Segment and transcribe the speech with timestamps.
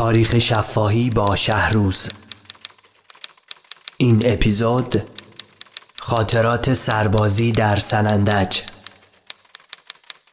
[0.00, 2.08] تاریخ شفاهی با شهروز.
[3.96, 5.02] این اپیزود
[6.00, 8.60] خاطرات سربازی در سنندج.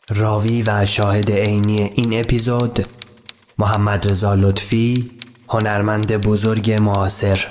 [0.09, 2.85] راوی و شاهد عینی این اپیزود
[3.57, 5.11] محمد رضا لطفی
[5.49, 7.49] هنرمند بزرگ معاصر.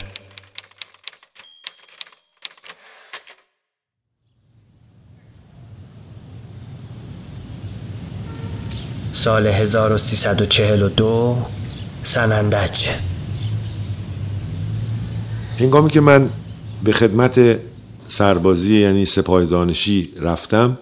[9.12, 11.55] سال 1342
[12.16, 12.88] سنندج
[15.59, 16.30] هنگامی که من
[16.84, 17.61] به خدمت
[18.09, 20.79] سربازی یعنی سپاه دانشی رفتم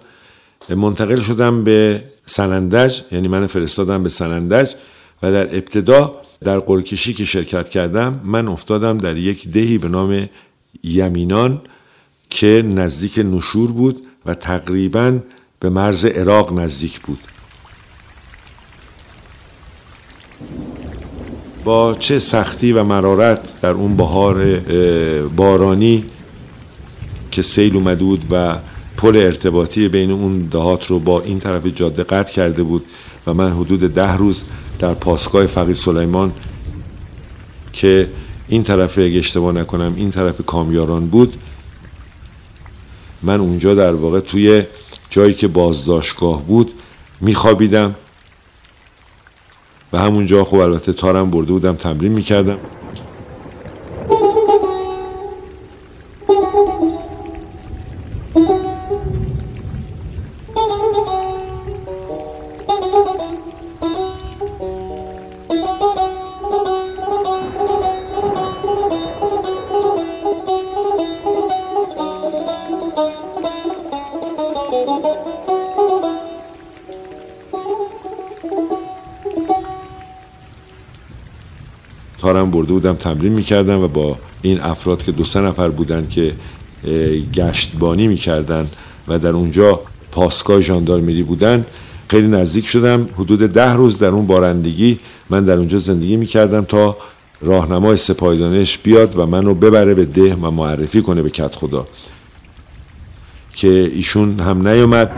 [0.69, 4.73] منتقل شدم به سنندج یعنی من فرستادم به سنندج
[5.23, 10.29] و در ابتدا در قرکشی که شرکت کردم من افتادم در یک دهی به نام
[10.83, 11.61] یمینان
[12.29, 15.19] که نزدیک نشور بود و تقریبا
[15.59, 17.34] به مرز عراق نزدیک بود.
[21.65, 24.59] با چه سختی و مرارت در اون بهار
[25.35, 26.03] بارانی
[27.31, 28.57] که سیل اومده بود و
[28.97, 32.85] پل ارتباطی بین اون دهات رو با این طرف جاده قطع کرده بود
[33.27, 34.43] و من حدود ده روز
[34.79, 36.31] در پاسگاه فقید سلیمان
[37.73, 38.09] که
[38.47, 41.35] این طرف اگه اشتباه نکنم این طرف کامیاران بود
[43.23, 44.63] من اونجا در واقع توی
[45.09, 46.71] جایی که بازداشتگاه بود
[47.21, 47.95] میخوابیدم.
[49.95, 52.57] و همونجا خب البته تارم برده بودم تمرین می‌کردم.
[82.25, 86.33] تارم برده بودم تمرین می‌کردم و با این افراد که دو سه نفر بودن که
[87.33, 88.67] گشتبانی می‌کردن
[89.07, 89.79] و در اونجا
[90.11, 91.65] پاسگاه ژاندارمری بودن
[92.07, 93.09] خیلی نزدیک شدم.
[93.15, 94.99] حدود ده روز در اون بارندگی
[95.29, 96.97] من در اونجا زندگی می‌کردم تا
[97.41, 101.87] راهنمای سپاهدانش بیاد و منو ببره به ده و معرفی کنه به کت خدا.
[103.53, 105.11] که ایشون هم نیومد.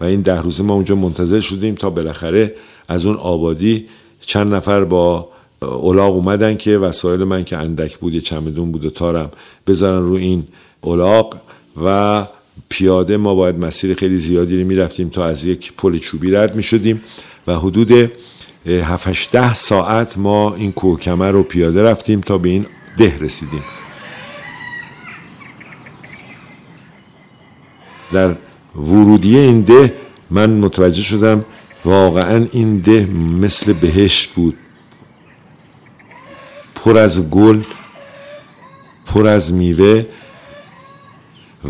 [0.00, 2.54] و این ده روزه ما اونجا منتظر شدیم تا بالاخره
[2.88, 3.86] از اون آبادی
[4.20, 5.31] چند نفر با
[5.64, 9.30] اولاغ اومدن که وسایل من که اندک بود یه چمدون بود و تارم
[9.66, 10.44] بذارن رو این
[10.80, 11.36] اولاغ
[11.84, 12.26] و
[12.68, 17.02] پیاده ما باید مسیر خیلی زیادی رو می‌رفتیم تا از یک پل چوبی رد می‌شدیم
[17.46, 18.10] و حدود
[18.66, 23.62] 7 ساعت ما این کوهکمر رو پیاده رفتیم تا به این ده رسیدیم.
[28.12, 28.36] در
[28.76, 29.94] ورودیه این ده
[30.30, 31.44] من متوجه شدم
[31.84, 33.06] واقعا این ده
[33.40, 34.56] مثل بهشت بود.
[36.84, 37.62] پر از گل
[39.06, 40.06] پر از میوه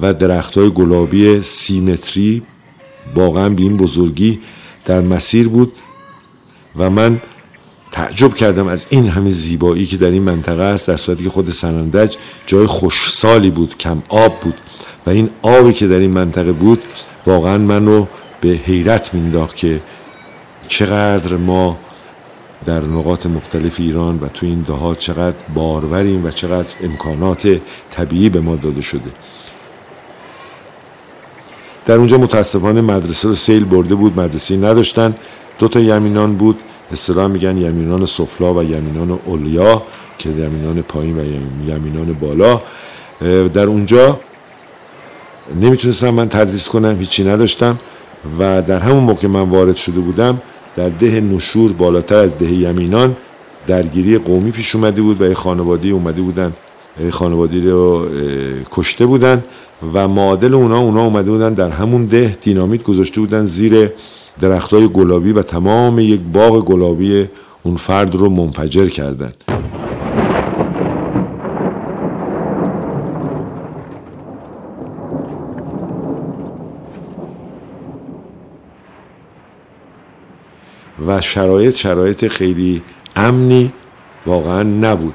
[0.02, 2.42] و درخت های گلابی سی متری
[3.14, 4.40] واقعا به این بزرگی
[4.84, 5.72] در مسیر بود
[6.76, 7.20] و من
[7.90, 11.50] تعجب کردم از این همه زیبایی که در این منطقه است در صورتی که خود
[11.50, 14.54] سنندج جای خوشسالی بود کم آب بود
[15.06, 16.82] و این آبی که در این منطقه بود
[17.26, 18.08] واقعا من رو
[18.40, 19.80] به حیرت مینداخت که
[20.68, 21.78] چقدر ما
[22.66, 28.40] در نقاط مختلف ایران و تو این دهات چقدر باروریم و چقدر امکانات طبیعی به
[28.40, 29.10] ما داده شده.
[31.86, 35.14] در اونجا متاسفانه مدرسه رو سیل برده بود مدرسه نداشتن.
[35.58, 36.60] دو تا یمینان بود.
[36.92, 39.82] اصطلاح میگن یمینان سفلا و یمینان اولیا
[40.18, 41.24] که یمینان پایین و
[41.70, 42.60] یمینان بالا.
[43.48, 44.20] در اونجا
[45.60, 47.78] نمی‌تونستم من تدریس کنم هیچی نداشتم.
[48.38, 50.40] و در همون موقع من وارد شده بودم
[50.76, 53.16] در ده نشور بالاتر از ده یمینان
[53.66, 56.52] درگیری قومی پیش اومده بود و یه خانوادی اومده بودن.
[57.10, 58.06] خانوادی رو
[58.70, 59.44] کشته بودن
[59.94, 63.90] و معادل اونا اونا اومده بودن در همون ده دینامیت گذاشته بودن زیر
[64.40, 67.28] درختای گلابی و تمام یک باغ گلابی
[67.62, 69.32] اون فرد رو منفجر کردن.
[81.06, 82.82] و شرایط شرایط خیلی
[83.16, 83.72] امنی
[84.26, 85.14] واقعا نبود.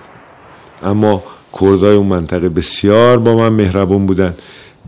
[0.84, 1.24] اما
[1.62, 4.34] کردای اون منطقه بسیار با من مهربون بودن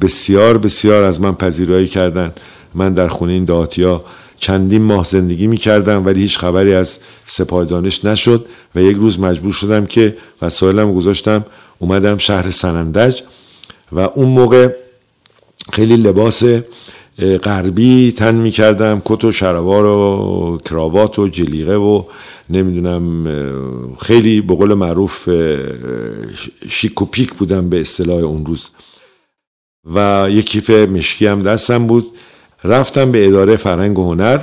[0.01, 2.33] بسیار بسیار از من پذیرایی کردن.
[2.73, 4.03] من در خونه این دهاتیا
[4.39, 8.45] چندین ماه زندگی می کردم ولی هیچ خبری از سپاه دانش نشد
[8.75, 11.45] و یک روز مجبور شدم که وسایلم گذاشتم
[11.79, 13.21] اومدم شهر سنندج
[13.91, 14.69] و اون موقع
[15.73, 16.43] خیلی لباس
[17.19, 22.03] غربی تن می‌کردم کت و شلوار و کراوات و جلیقه و
[22.49, 23.27] نمی‌دونم
[24.01, 25.29] خیلی به قول معروف
[26.69, 28.69] شیک و پیک بودم به اصطلاح اون روز.
[29.95, 32.05] و یک کیف مشکی هم دستم بود.
[32.63, 34.39] رفتم به اداره فرهنگ و هنر.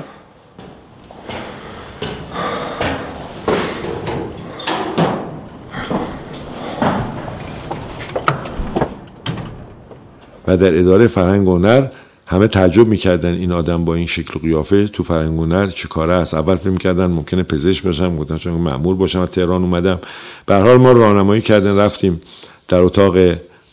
[10.48, 11.88] و در اداره فرهنگ و هنر
[12.28, 16.12] همه تعجب می‌کردن این آدم با این شکل و قیافه تو فرهنگ هنر چه کاره
[16.12, 16.34] است.
[16.34, 19.98] اول فکر می‌کردن ممکنه پزشک باشم گفتن چون مأمور باشم و تهران اومدم.
[20.46, 22.20] به حال ما راهنمایی کردن رفتیم
[22.68, 23.16] در اتاق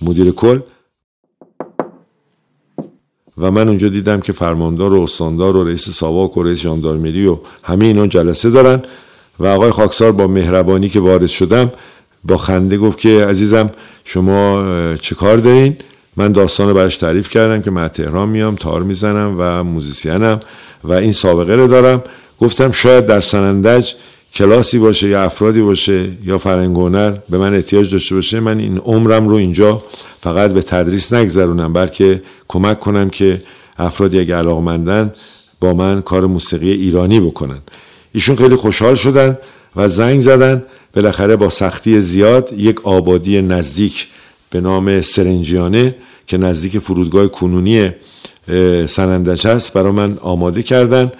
[0.01, 0.59] مدیر کل.
[3.37, 7.37] و من اونجا دیدم که فرماندار و استاندار و رئیس ساواک و رئیس ژاندارمری و
[7.63, 8.81] همه اینا جلسه دارن.
[9.39, 11.71] و آقای خاکسار با مهربانی که وارد شدم
[12.23, 13.69] با خنده گفت که عزیزم
[14.03, 14.63] شما
[14.95, 15.77] چه کار دارین؟
[16.17, 20.39] من داستان رو براش تعریف کردم که من تهران میام تار می‌زنم و موزیسینم
[20.83, 22.03] و این سابقه رو دارم.
[22.39, 23.93] گفتم شاید در سنندج
[24.35, 28.77] کلاسی باشه یا افرادی باشه یا فرنگ هنر به من احتیاج داشته باشه من این
[28.77, 29.83] عمرم رو اینجا
[30.19, 33.41] فقط به تدریس نگذرونم بلکه کمک کنم که
[33.77, 35.13] افرادی اگه علاقمندن
[35.59, 37.59] با من کار موسیقی ایرانی بکنن.
[38.13, 39.37] ایشون خیلی خوشحال شدن
[39.75, 40.63] و زنگ زدن.
[40.95, 44.07] بالاخره با سختی زیاد یک آبادی نزدیک
[44.53, 45.95] به نام سرنجیانه
[46.27, 47.91] که نزدیک فرودگاه کنونی
[48.85, 51.11] سنندج است برای من آماده کردن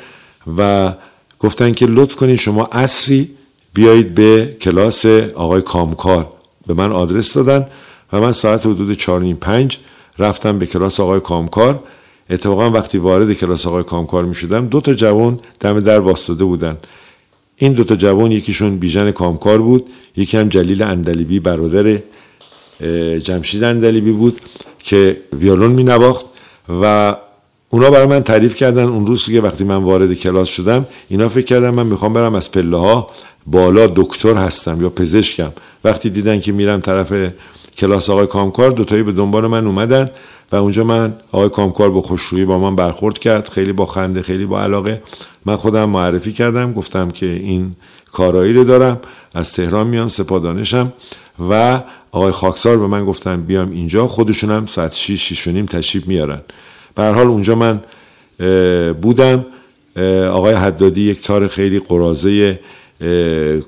[0.58, 0.94] و
[1.40, 3.30] گفتن که لطف کنید شما اصری
[3.74, 6.28] بیایید به کلاس آقای کامکار.
[6.68, 7.68] به من آدرس دادن
[8.14, 9.78] و من ساعت حدود 4 پنج
[10.20, 11.84] رفتم به کلاس آقای کامکار.
[12.30, 16.78] اتفاقا وقتی وارد کلاس آقای کامکار می شدم دو تا جوان دم در واسطه بودن.
[17.56, 22.00] این دو تا جوان یکیشون بیژن کامکار بود یکی هم جلیل اندلیبی برادر
[23.24, 24.42] جمشید اندلیبی بود
[24.80, 26.26] که ویولون می نواخت
[26.82, 27.16] و
[27.70, 28.84] اونا برای من تعریف کردن.
[28.84, 32.52] اون روز که وقتی من وارد کلاس شدم اینا فکر کردن من می‌خوام برم از
[32.52, 33.10] پله ها
[33.46, 35.52] بالا دکتر هستم یا پزشکم.
[35.84, 37.14] وقتی دیدن که میرم طرف
[37.78, 40.12] کلاس آقای کامکار دوتایی به دنبال من اومدن
[40.52, 44.46] و اونجا من آقای کامکار با خوشرویی با من برخورد کرد خیلی با خنده خیلی
[44.46, 45.02] با علاقه.
[45.46, 47.76] من خودم معرفی کردم گفتم که این
[48.12, 49.00] کارایی رو دارم
[49.34, 50.94] از تهران میام سپادانشم.
[51.50, 56.42] و آقای خاکسار به من گفتن بیام اینجا خودشونم ساعت 6 6 نیم تشریف میارن.
[56.96, 57.82] به حال اونجا من
[58.94, 59.46] بودم.
[60.32, 62.60] آقای حدادی یک تار خیلی قرازه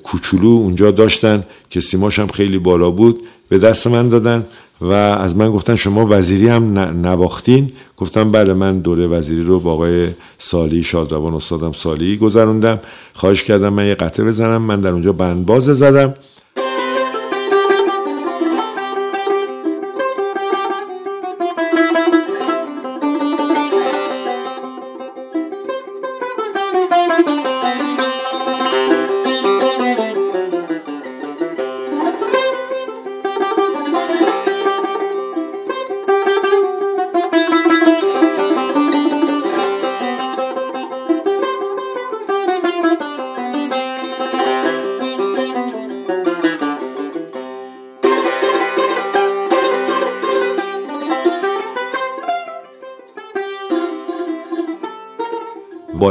[0.02, 3.20] کوچولو اونجا داشتن که سیماش هم خیلی بالا بود.
[3.48, 4.46] به دست من دادن
[4.80, 7.70] و از من گفتن شما وزیری هم نواختین.
[7.96, 10.08] گفتم بله من دوره وزیری رو با آقای
[10.38, 12.80] سالی شادروان استادم سالی گذروندم.
[13.12, 14.62] خواهش کردم من یه قطعه بزنم.
[14.62, 16.14] من در اونجا بندباز زدم.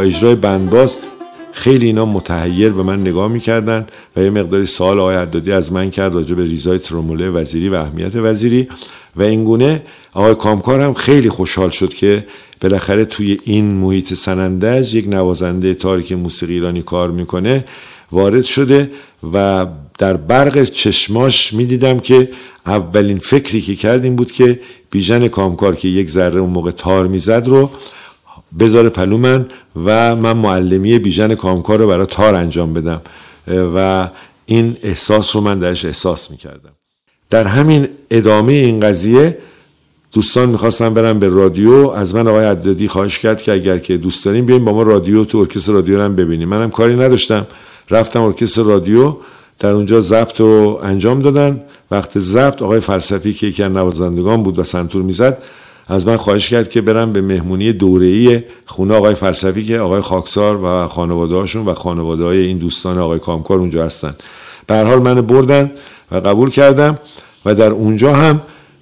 [0.06, 0.98] اجرای بندباز
[1.52, 5.92] خیلی اینا متحیر به من نگاه می‌کردن و یه مقداری سوال آقای عدادی از من
[5.92, 8.68] کرد راجع به ریزای تروموله وزیری و اهمیت وزیری
[9.16, 9.84] و اینگونه
[10.14, 12.26] آقای کامکار هم خیلی خوشحال شد که
[12.62, 17.66] بالاخره توی این محیط سنندج یک نوازنده تاریک موسیقی ایرانی کار می‌کنه
[18.12, 18.92] وارد شده
[19.34, 19.66] و
[19.98, 22.30] در برق چشماش می‌دیدم که
[22.66, 24.60] اولین فکری که کردیم بود که
[24.92, 27.72] بیژن کامکار که یک ذره اون موقع تار می‌زد رو
[28.60, 29.46] بذاره پلو من
[29.86, 33.02] و من معلمی بیژن کامکار رو برای تار انجام بدم.
[33.76, 34.10] و
[34.46, 36.70] این احساس رو من درش احساس می‌کردم.
[37.30, 39.38] در همین ادامه این قضیه
[40.12, 41.74] دوستان می‌خواستم برم به رادیو.
[41.96, 45.26] از من آقای عدادی خواهش کرد که اگر که دوست داریم بیایم با ما رادیو
[45.26, 46.50] تو ارکستر رادیو رو ببینیم.
[46.50, 47.48] منم کاری نداشتم.
[47.90, 49.18] رفتم ارکستر رادیو.
[49.60, 51.62] در اونجا ضبط رو انجام دادن.
[51.92, 55.38] وقت ضبط آقای فلسفی که یکی از نوازندگان بود و سنتور می‌زد
[55.88, 60.64] از من خواهش کرد که برم به مهمونی دوره‌ای خونه آقای فلسفی که آقای خاکسار
[60.64, 64.16] و خانواده هاشون و خانواده های این دوستان آقای کامکار اونجا هستن.
[64.68, 65.72] به حال من بردن
[66.12, 67.00] و قبول کردم
[67.46, 68.42] و در اونجا هم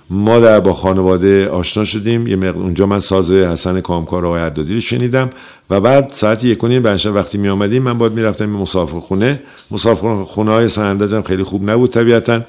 [0.10, 2.28] ما در با خانواده آشنا شدیم.
[2.28, 5.30] یه اونجا من ساز حسن کامکار آقای عدادی رو شنیدم
[5.70, 9.42] و بعد ساعت یک و نیم وقتی می آمدیم من باید می‌رفتم به مسافر خونه
[9.72, 12.42] مسافر خونه های سنندجم خیلی خوب نبود طبیعتا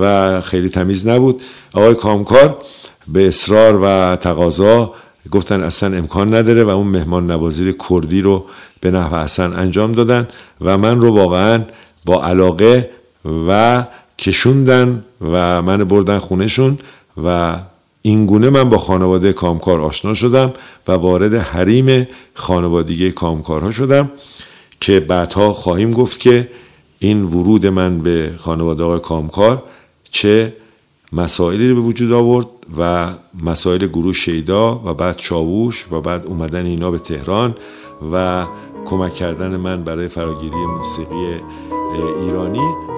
[0.00, 1.42] و خیلی تمیز نبود.
[1.72, 2.58] آقای کامکار
[3.08, 4.94] به اصرار و تقاضا
[5.30, 8.44] گفتن اصلا امکان نداره و اون مهمان نوازی کردی رو
[8.80, 10.28] به نحو اصلا انجام دادن
[10.60, 11.64] و من رو واقعا
[12.04, 12.90] با علاقه
[13.48, 13.84] و
[14.18, 16.78] کشوندن و من بردن خونهشون
[17.24, 17.58] و
[18.02, 20.52] اینگونه من با خانواده کامکار آشنا شدم
[20.88, 24.10] و وارد حریم خانوادگی کامکارها شدم
[24.80, 26.48] که بعدها خواهیم گفت که
[26.98, 29.62] این ورود من به خانواده های کامکار
[30.10, 30.52] چه
[31.12, 32.46] مسائلی به وجود آورد.
[32.78, 33.12] و
[33.42, 37.54] مسائل گروه شیدا و بعد چاووش و بعد اومدن اینا به تهران
[38.12, 38.46] و
[38.84, 41.40] کمک کردن من برای فراگیری موسیقی
[42.20, 42.91] ایرانی.